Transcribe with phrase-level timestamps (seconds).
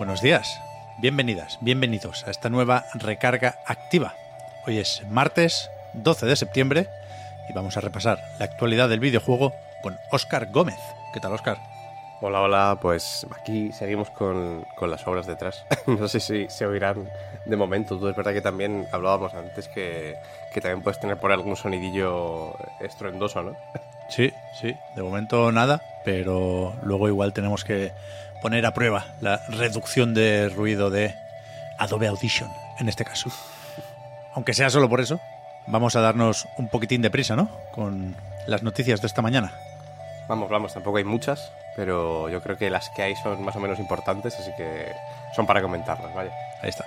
[0.00, 0.62] Buenos días,
[0.96, 4.14] bienvenidas, bienvenidos a esta nueva recarga activa.
[4.66, 6.88] Hoy es martes 12 de septiembre
[7.50, 10.78] y vamos a repasar la actualidad del videojuego con Óscar Gómez.
[11.12, 11.58] ¿Qué tal, Óscar?
[12.22, 15.66] Hola, hola, pues aquí seguimos con, con las obras detrás.
[15.86, 17.10] no sé si se oirán
[17.44, 17.98] de momento.
[17.98, 20.16] Tú es verdad que también hablábamos antes que,
[20.54, 23.54] que también puedes tener por algún sonidillo estruendoso, ¿no?
[24.08, 27.92] Sí, sí, de momento nada, pero luego igual tenemos que
[28.40, 31.14] poner a prueba la reducción de ruido de
[31.78, 33.30] Adobe Audition, en este caso.
[34.34, 35.20] Aunque sea solo por eso,
[35.66, 37.48] vamos a darnos un poquitín de prisa, ¿no?
[37.72, 39.52] Con las noticias de esta mañana.
[40.28, 43.60] Vamos, vamos, tampoco hay muchas, pero yo creo que las que hay son más o
[43.60, 44.92] menos importantes, así que
[45.34, 46.32] son para comentarlas, vaya.
[46.62, 46.84] Ahí está.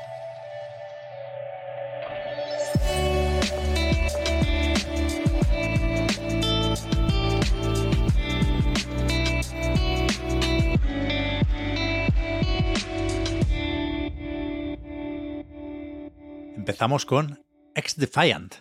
[16.83, 17.45] Empezamos con
[17.75, 18.55] Ex Defiant.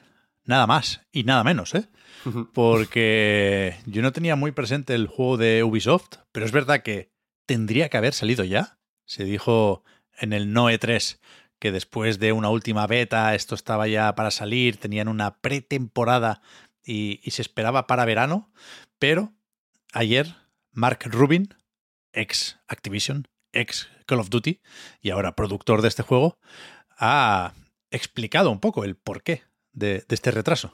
[0.44, 1.88] Nada más y nada menos, ¿eh?
[2.54, 7.10] Porque yo no tenía muy presente el juego de Ubisoft, pero es verdad que
[7.46, 8.78] tendría que haber salido ya.
[9.06, 9.82] Se dijo
[10.16, 11.20] en el Noe 3
[11.58, 16.42] que después de una última beta esto estaba ya para salir, tenían una pretemporada
[16.84, 18.52] y, y se esperaba para verano,
[19.00, 19.32] pero
[19.92, 20.36] ayer
[20.70, 21.56] Mark Rubin,
[22.12, 24.60] ex Activision, ex Call of Duty
[25.00, 26.38] y ahora productor de este juego,
[26.96, 27.54] ha
[27.92, 29.42] explicado un poco el porqué
[29.72, 30.72] de, este retraso.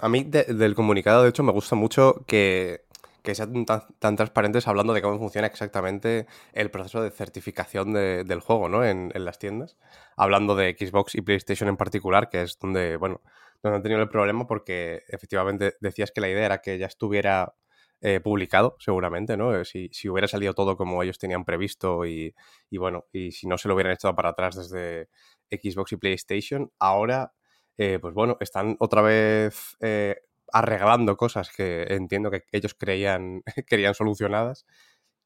[0.00, 2.86] A mí de, del comunicado, de hecho, me gusta mucho que,
[3.26, 8.24] que sean tan, tan, transparentes hablando de cómo funciona exactamente el proceso de certificación de,
[8.24, 8.84] del juego, ¿no?
[8.84, 9.76] En, las tiendas.
[10.16, 13.20] Hablando de Xbox y PlayStation en particular, que es donde, bueno,
[13.62, 17.54] donde han tenido el problema porque efectivamente decías que la idea era que ya estuviera
[18.00, 19.64] eh, publicado, seguramente, ¿no?
[19.64, 22.34] Si, si, hubiera salido todo como ellos tenían previsto y,
[22.70, 25.08] y, bueno, y si no se lo hubieran echado para atrás desde
[25.50, 27.32] Xbox y PlayStation, ahora
[27.78, 30.16] eh, pues bueno, están otra vez eh,
[30.52, 34.66] arreglando cosas que entiendo que ellos creían, querían solucionadas.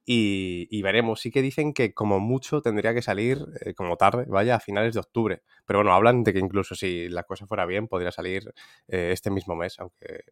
[0.06, 4.25] Y, y, veremos, sí que dicen que como mucho tendría que salir, eh, como tarde,
[4.28, 5.42] vaya, a finales de octubre.
[5.66, 8.52] Pero bueno, hablan de que incluso si la cosa fuera bien, podría salir
[8.88, 10.25] este mismo mes, aunque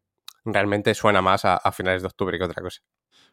[0.52, 2.80] realmente suena más a, a, finales de octubre que otra cosa.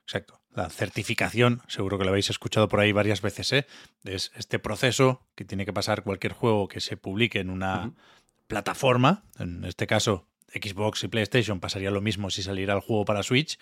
[0.03, 0.41] Exacto.
[0.51, 3.67] La certificación, seguro que lo habéis escuchado por ahí varias veces, ¿eh?
[4.03, 7.85] es este proceso que tiene que pasar cualquier juego que se publique en una...
[7.85, 7.95] Uh -huh
[8.47, 13.23] plataforma, en este caso Xbox y PlayStation pasaría lo mismo si saliera el juego para
[13.23, 13.59] Switch,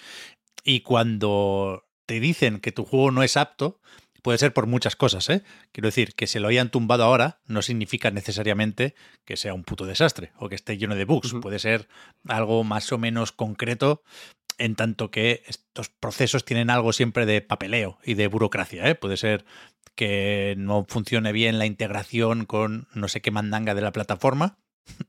[0.63, 3.79] y cuando te dicen que tu juego no es apto,
[4.23, 5.43] puede ser por muchas cosas, ¿eh?
[5.71, 8.95] Quiero decir, que se lo hayan tumbado ahora no significa necesariamente
[9.25, 11.33] que sea un puto desastre o que esté lleno de bugs.
[11.33, 11.41] Uh -huh.
[11.41, 11.87] Puede ser
[12.27, 14.01] algo más o menos concreto
[14.57, 18.87] en tanto que estos procesos tienen algo siempre de papeleo y de burocracia.
[18.87, 18.95] ¿eh?
[18.95, 19.45] Puede ser
[19.93, 24.57] que no funcione bien la integración con no sé qué mandanga de la plataforma,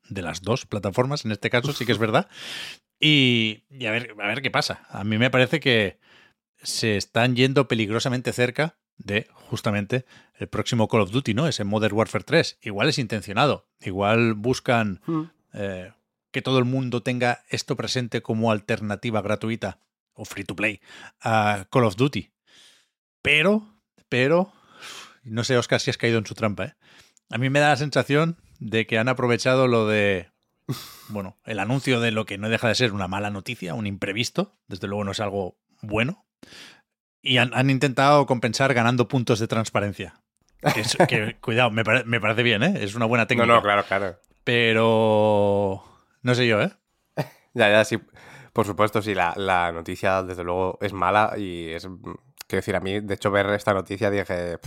[0.08, 2.28] de las dos plataformas, en este caso, sí que es verdad.
[3.00, 4.86] Y, y, a, ver, a ver qué pasa.
[4.88, 5.98] A mí me parece que
[6.62, 11.46] se están yendo peligrosamente cerca de justamente el próximo Call of Duty, ¿no?
[11.46, 12.58] Ese Modern Warfare 3.
[12.62, 13.66] Igual es intencionado.
[13.80, 15.22] Igual buscan mm.
[15.54, 15.92] eh,
[16.30, 19.78] que todo el mundo tenga esto presente como alternativa gratuita
[20.14, 20.80] o free to play
[21.20, 22.32] a Call of Duty.
[23.22, 23.66] Pero,
[24.08, 24.52] pero,
[25.22, 26.74] no sé, Oscar, si has caído en su trampa, ¿eh?
[27.30, 30.30] A mí me da la sensación de que han aprovechado lo de,
[31.08, 34.56] bueno, el anuncio de lo que no deja de ser una mala noticia, un imprevisto,
[34.68, 36.26] desde luego no es algo bueno,
[37.24, 40.14] y han, han intentado compensar ganando puntos de transparencia.
[40.74, 42.74] Que, es, que cuidado, me, pare, me, parece bien, ¿eh?
[42.80, 43.46] Es una buena técnica.
[43.46, 44.18] No, no, claro, claro.
[44.44, 45.82] Pero
[46.22, 46.70] no sé yo, ¿eh?
[47.54, 47.98] ya, ya, sí.
[48.52, 51.88] Por supuesto, sí, la, la noticia desde luego es mala y es
[52.46, 54.58] Quiero decir, a mí, de hecho, ver esta noticia dije,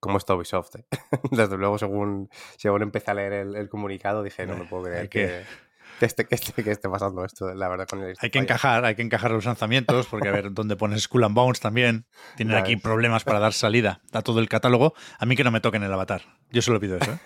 [0.00, 0.76] ¿cómo está Ubisoft?
[0.76, 0.84] Eh?
[1.30, 5.10] Desde luego, según, según empecé a leer el, el comunicado, dije, no me puedo creer
[5.10, 5.44] que,
[5.98, 7.86] que, que, esté, que, esté, que esté pasando esto, la verdad.
[7.88, 11.02] Con el hay que encajar, hay que encajar los lanzamientos, porque a ver, donde pones
[11.02, 12.06] Skull and Bones también,
[12.36, 14.94] tienen aquí problemas para dar salida a todo el catálogo.
[15.18, 16.22] A mí que no me toquen el avatar.
[16.50, 17.18] Yo solo pido eso, ¿eh?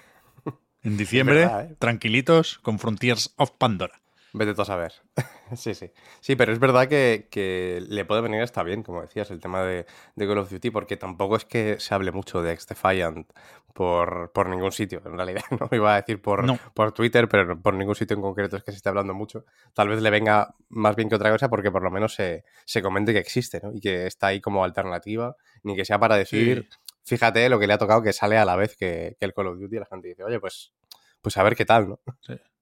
[0.85, 1.77] En diciembre, verdad, ¿eh?
[1.79, 4.02] tranquilitos, con Frontiers of Pandora.
[4.35, 4.95] Vete tú a saber.
[5.57, 5.91] sí, sí.
[6.21, 9.85] Sí, pero es verdad que, le puede venir hasta bien, como decías, el tema de,
[10.17, 13.31] Call of Duty, porque tampoco es que se hable mucho de X-Defiant
[13.75, 15.43] por, por ningún sitio, en realidad.
[15.61, 18.73] No iba a decir por, por Twitter, pero por ningún sitio en concreto es que
[18.73, 19.45] se esté hablando mucho.
[19.75, 22.45] Tal vez le venga más bien que otra cosa porque por lo menos se,
[22.83, 23.73] comente que existe, ¿no?
[23.75, 26.69] Y que está ahí como alternativa, ni que sea para decir,
[27.05, 29.49] fíjate lo que le ha tocado que sale a la vez que, que el Call
[29.49, 30.73] of Duty la gente dice, oye, pues
[31.23, 32.01] pues a ver qué tal, ¿no?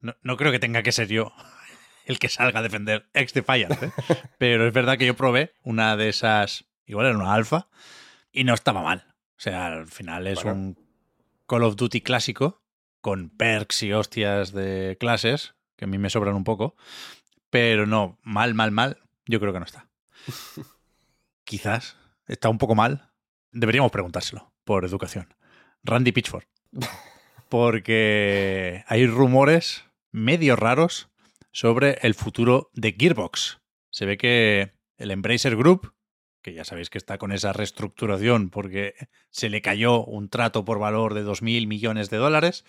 [0.00, 1.32] No, no, creo que tenga que ser yo
[2.06, 3.92] el que salga a defender Ex Defiant, ¿eh?
[4.38, 7.68] pero es verdad que yo probé una de esas, igual era una alfa,
[8.30, 9.06] y no estaba mal.
[9.36, 10.78] O sea, al final es un
[11.46, 12.62] Call of Duty clásico
[13.00, 16.76] con perks y hostias de clases, que a mí me sobran un poco,
[17.48, 19.88] pero no, mal, mal, mal, yo creo que no está.
[21.44, 21.96] Quizás
[22.26, 23.10] está un poco mal.
[23.50, 25.34] Deberíamos preguntárselo por educación.
[25.82, 26.44] Randy Pitchford.
[27.50, 31.10] Porque hay rumores medio raros
[31.52, 33.60] sobre el futuro de Gearbox.
[33.90, 35.92] Se ve que el Embracer Group,
[36.42, 38.94] que ya sabéis que está con esa reestructuración porque
[39.30, 42.64] se le cayó un trato por valor de 2.000 millones de dólares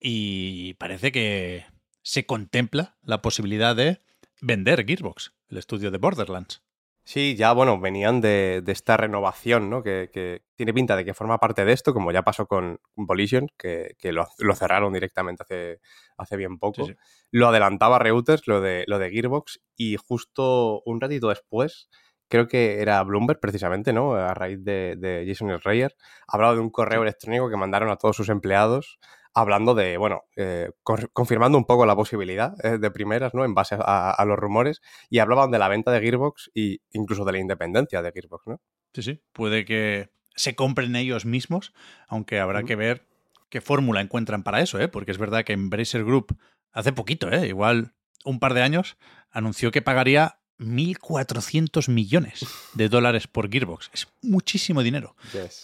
[0.00, 1.64] y parece que
[2.02, 4.00] se contempla la posibilidad de
[4.40, 6.65] vender Gearbox, el estudio de Borderlands.
[7.08, 9.80] Sí, ya bueno, venían de, esta renovación, ¿no?
[9.84, 13.94] Que, tiene pinta de que forma parte de esto, como ya pasó con Volition, que,
[14.10, 14.26] lo,
[14.56, 15.80] cerraron directamente hace,
[16.16, 16.84] hace bien poco.
[17.30, 21.88] Lo adelantaba Reuters, lo de, lo de Gearbox, y justo un ratito después,
[22.26, 24.16] creo que era Bloomberg precisamente, ¿no?
[24.16, 25.94] A raíz de, de Jason Schreier,
[26.26, 28.98] hablaba de un correo electrónico que mandaron a todos sus empleados
[29.36, 30.70] hablando de, bueno, eh,
[31.12, 33.44] confirmando un poco la posibilidad eh, de primeras, ¿no?
[33.44, 34.80] En base a, los rumores,
[35.10, 38.62] y hablaban de la venta de Gearbox e incluso de la independencia de Gearbox, ¿no?
[38.94, 41.74] Sí, sí, puede que se compren ellos mismos,
[42.08, 43.06] aunque habrá que ver
[43.50, 44.88] qué fórmula encuentran para eso, ¿eh?
[44.88, 46.38] Porque es verdad que Embracer Group
[46.72, 47.46] hace poquito, ¿eh?
[47.46, 47.92] Igual
[48.24, 48.96] un par de años,
[49.30, 53.90] anunció que pagaría 1.400 millones de dólares por Gearbox.
[53.92, 55.14] Es muchísimo dinero.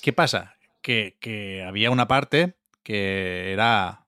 [0.03, 0.57] ¿Qué pasa?
[0.83, 4.07] Que, que había una parte que era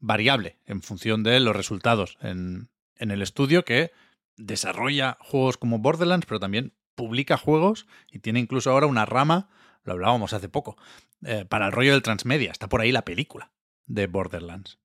[0.00, 3.92] variable en función de los resultados en, el estudio que
[4.36, 9.48] desarrolla juegos como Borderlands, pero también publica juegos y tiene incluso ahora una rama,
[9.82, 10.76] lo hablábamos hace poco,
[11.24, 12.50] eh, para el rollo del transmedia.
[12.50, 13.52] Está por ahí la película
[13.86, 14.78] de Borderlands.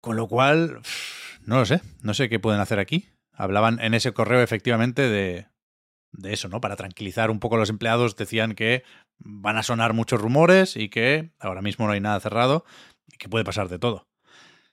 [0.00, 0.80] Con lo cual,
[1.42, 3.10] no lo sé, no sé qué pueden hacer aquí.
[3.32, 5.48] Hablaban en ese correo efectivamente de,
[6.12, 6.60] de eso, ¿no?
[6.60, 8.82] Para tranquilizar un poco a los empleados, decían que
[9.18, 12.64] van a sonar muchos rumores y que ahora mismo no hay nada cerrado
[13.06, 14.08] y que puede pasar de todo.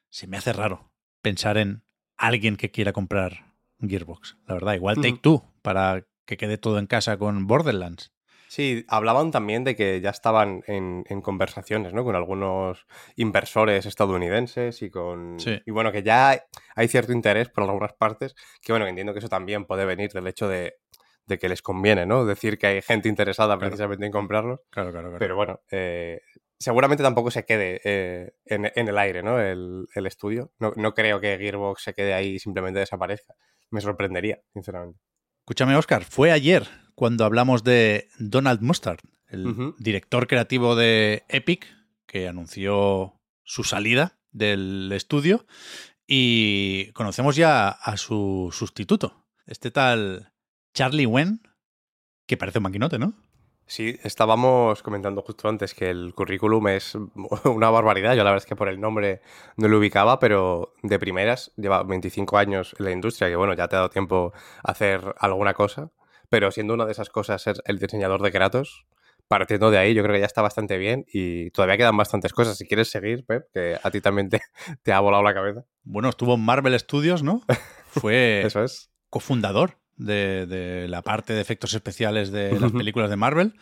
[0.10, 0.92] Se me hace raro
[1.22, 1.84] pensar en
[2.18, 4.74] alguien que quiera comprar Gearbox, la verdad.
[4.74, 8.16] Igual Take Two, para que quede todo en casa con Borderlands.
[8.48, 12.04] Sí, hablaban también de que ya estaban en, conversaciones, ¿no?
[12.04, 12.86] Con algunos
[13.16, 15.38] inversores estadounidenses y con...
[15.66, 16.42] Y bueno, que ya
[16.76, 20.28] hay cierto interés por algunas partes, que bueno, entiendo que eso también puede venir del
[20.28, 20.78] hecho de
[21.26, 22.26] de que les conviene, ¿no?
[22.26, 24.60] Decir que hay gente interesada precisamente en comprarlos.
[24.70, 25.20] Claro, claro, claro.
[25.20, 26.22] Pero bueno, eh,
[26.60, 29.40] seguramente tampoco se quede eh, en, el aire, ¿no?
[29.40, 30.52] El, estudio.
[30.60, 33.36] No, creo que Gearbox se quede ahí y simplemente desaparezca.
[33.72, 35.00] Me sorprendería, sinceramente.
[35.40, 41.68] Escúchame, Oscar, fue ayer cuando hablamos de Donald Mustard, el director creativo de Epic,
[42.06, 45.46] que anunció su salida del estudio
[46.08, 50.32] y conocemos ya a su sustituto, este tal
[50.76, 51.42] Charlie Wen,
[52.28, 53.14] que parece un maquinote, ¿no?
[53.66, 56.96] Sí, estábamos comentando justo antes que el currículum es
[57.46, 58.12] una barbaridad.
[58.14, 59.22] Yo la verdad es que por el nombre
[59.56, 63.70] no lo ubicaba, pero de primeras lleva 25 años en la industria, que bueno, ya
[63.70, 64.34] te ha dado tiempo
[64.64, 65.92] a hacer alguna cosa,
[66.30, 68.86] pero siendo una de esas cosas ser el diseñador de Kratos,
[69.30, 72.58] partiendo de ahí yo creo que ya está bastante bien y todavía quedan bastantes cosas.
[72.58, 74.42] Si quieres seguir, Pep, que a ti también te,
[74.84, 75.64] te ha volado la cabeza.
[75.84, 77.42] Bueno, estuvo en Marvel Studios, ¿no?
[77.88, 78.92] Fue Eso es.
[79.10, 83.56] cofundador de, la parte de efectos especiales de las películas de Marvel.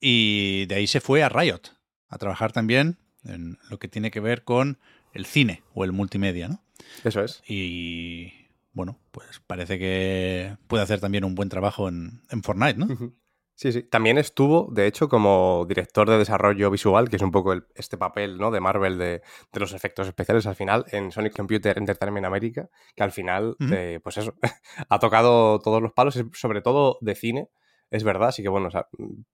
[0.00, 1.60] Y de ahí se fue a Riot,
[2.08, 4.78] a trabajar también en lo que tiene que ver con
[5.12, 6.62] el cine o el multimedia, ¿no?
[7.04, 7.42] Eso es.
[7.48, 8.32] Y
[8.72, 13.14] bueno, pues parece que puede hacer también un buen trabajo en, en Fortnite, ¿no?
[13.56, 13.84] Sí, sí.
[13.84, 18.36] También estuvo, de hecho, como director de desarrollo visual, que es un poco este papel
[18.36, 18.50] ¿no?
[18.50, 23.12] de Marvel de, los efectos especiales al final, en Sonic Computer Entertainment America, que al
[23.12, 24.34] final, eh, pues eso,
[24.88, 27.48] ha tocado todos los palos, sobre todo de cine,
[27.90, 28.70] es verdad, así que bueno,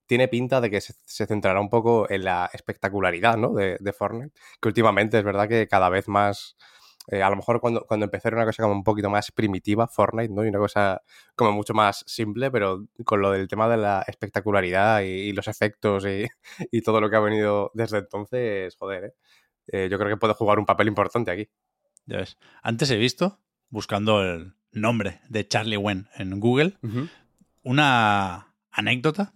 [0.05, 0.95] tiene pinta de que se,
[1.27, 3.55] centrará un poco en la espectacularidad ¿no?
[3.55, 6.59] de, de Fortnite, que últimamente es verdad que cada vez más
[7.11, 9.89] eh, a lo mejor cuando, cuando empecé era una cosa como un poquito más primitiva,
[9.89, 10.45] Fortnite, ¿no?
[10.45, 11.03] Y una cosa
[11.35, 16.07] como mucho más simple, pero con lo del tema de la espectacularidad y, los efectos
[16.71, 19.15] y, todo lo que ha venido desde entonces, joder, ¿eh?
[19.67, 19.89] ¿eh?
[19.91, 21.49] yo creo que puede jugar un papel importante aquí.
[22.07, 22.39] Ya ves.
[22.63, 23.41] Antes he visto
[23.71, 26.77] buscando el nombre de Charlie Wen en Google,
[27.63, 29.35] una anécdota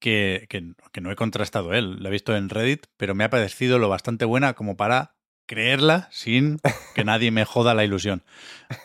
[0.00, 3.78] que, que, no he contrastado él, la he visto en Reddit, pero me ha parecido
[3.78, 5.14] lo bastante buena como para
[5.52, 6.60] creerla sin
[6.94, 8.22] que nadie me joda la ilusión.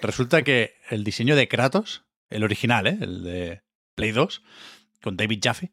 [0.01, 2.97] Resulta que el diseño de Kratos, el original, ¿eh?
[2.99, 3.61] el de
[3.95, 4.43] Play 2,
[5.01, 5.71] con David Jaffe,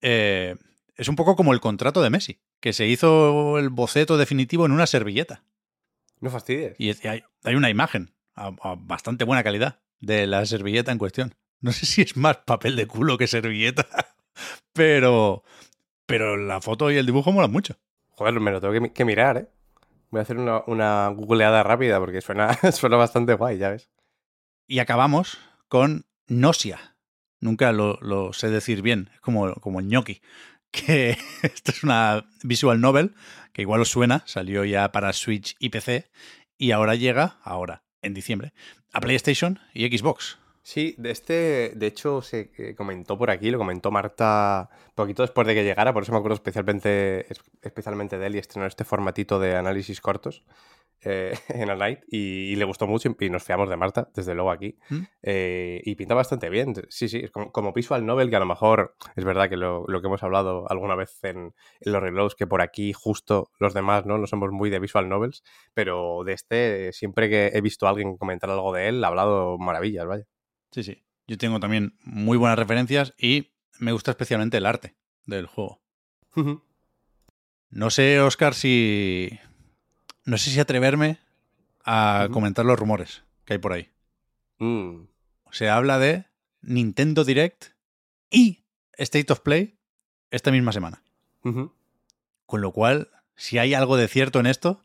[0.00, 0.56] eh,
[0.96, 4.72] es un poco como el contrato de Messi, que se hizo el boceto definitivo en
[4.72, 5.44] una servilleta.
[6.20, 6.74] No fastidies.
[6.78, 7.22] Y hay,
[7.54, 11.34] una imagen a, bastante buena calidad de la servilleta en cuestión.
[11.60, 13.86] No sé si es más papel de culo que servilleta,
[14.72, 15.44] pero,
[16.06, 17.76] pero la foto y el dibujo molan mucho.
[18.08, 19.48] Joder, me lo tengo que, mirar, ¿eh?
[20.10, 23.90] Voy a hacer una, una googleada rápida porque suena, suena bastante guay, ya ves.
[24.66, 25.38] Y acabamos
[25.68, 26.96] con Nosia.
[27.40, 30.20] Nunca lo, sé decir bien, es como, como ñoqui.
[30.72, 33.16] Que esto es una visual novel
[33.52, 36.08] que igual os suena, salió ya para Switch y PC
[36.56, 38.52] y ahora llega, ahora, en diciembre,
[38.92, 40.38] a PlayStation y Xbox.
[40.70, 45.44] Sí, de este, de hecho, se eh, comentó por aquí, lo comentó Marta poquito después
[45.48, 47.26] de que llegara, por eso me acuerdo especialmente,
[47.60, 50.44] especialmente de él y estrenó este formatito de análisis cortos.
[51.02, 54.52] Eh, en el Night y, le gustó mucho y nos fiamos de Marta, desde luego
[54.52, 54.78] aquí.
[54.90, 54.98] ¿Mm?
[55.24, 56.72] Eh, y pinta bastante bien.
[56.88, 60.06] Sí, sí, como, como, visual novel que a lo mejor es verdad que lo, que
[60.06, 64.28] hemos hablado alguna vez en, los reloads, que por aquí justo los demás no, no
[64.28, 65.42] somos muy de visual novels,
[65.74, 69.58] pero de este siempre que he visto a alguien comentar algo de él, ha hablado
[69.58, 70.26] maravillas, vaya.
[70.70, 71.02] Sí, sí.
[71.26, 74.96] Yo tengo también muy buenas referencias y me gusta especialmente el arte
[75.26, 75.80] del juego.
[77.70, 79.38] no sé, Oscar, si
[80.24, 81.18] no sé si atreverme
[81.84, 83.90] a comentar los rumores que hay por ahí.
[84.58, 85.06] Mm.
[85.50, 86.26] Se habla de
[86.62, 87.66] Nintendo Direct
[88.30, 89.78] y State of Play
[90.30, 91.02] esta misma semana.
[91.42, 94.84] Con lo cual, si hay algo de cierto en esto,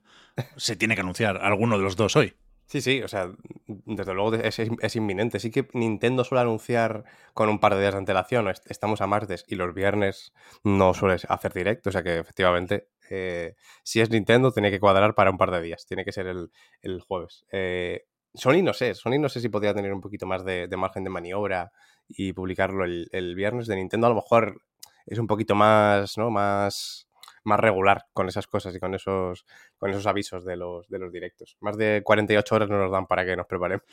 [0.58, 2.34] se tiene que anunciar alguno de los dos hoy.
[2.67, 3.31] Sí, sí, o sea,
[3.67, 5.39] desde luego es, es, inminente.
[5.39, 7.03] Sí que Nintendo suele anunciar
[7.34, 8.48] con un par de días de antelación.
[8.65, 13.55] Estamos a martes y los viernes no suele hacer directo, o sea que efectivamente eh,
[13.84, 15.86] si es Nintendo, tiene que cuadrar para un par de días.
[15.86, 17.45] Tiene que ser el, jueves.
[17.51, 21.03] Eh, Sony no sé, Sony no sé si podría tener un poquito más de, margen
[21.03, 21.72] de maniobra
[22.07, 23.67] y publicarlo el, viernes.
[23.67, 24.62] De Nintendo a lo mejor
[25.05, 26.31] es un poquito más, ¿no?
[26.31, 27.04] Más,
[27.45, 29.45] más regular con esas cosas y con esos,
[29.77, 31.57] con esos avisos de los, de los directos.
[31.61, 33.85] Más de 48 horas no nos dan para que nos preparemos.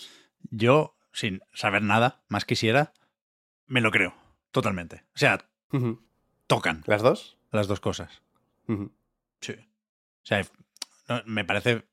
[0.50, 2.92] Yo, sin saber nada, más quisiera,
[3.66, 4.14] me lo creo,
[4.50, 5.04] totalmente.
[5.14, 5.47] O sea,
[6.47, 6.82] tocan.
[6.87, 7.38] ¿Las dos?
[7.50, 8.23] Las dos cosas.
[9.40, 9.52] Sí.
[9.52, 10.42] O sea,
[11.26, 11.85] me parece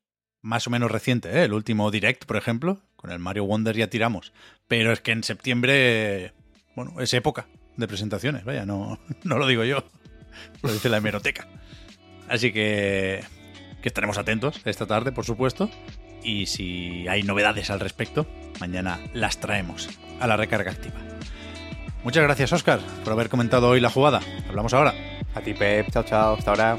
[0.42, 1.44] más o menos reciente, ¿eh?
[1.44, 4.32] El último direct, por ejemplo, con el Mario Wonder ya tiramos.
[4.68, 6.32] Pero es que en septiembre,
[6.74, 9.84] bueno, es época de presentaciones, vaya, no, no lo digo yo,
[10.62, 11.48] lo dice la hemeroteca.
[12.28, 13.24] Así que,
[13.82, 15.70] que estaremos atentos esta tarde, por supuesto.
[16.22, 18.26] Y si hay novedades al respecto,
[18.60, 19.88] mañana las traemos
[20.20, 20.96] a la recarga activa.
[22.04, 24.20] Muchas gracias, Oscar, por haber comentado hoy la jugada.
[24.48, 24.94] Hablamos ahora.
[25.34, 25.90] A ti, Pep.
[25.90, 26.34] Chao, chao.
[26.36, 26.78] Hasta ahora.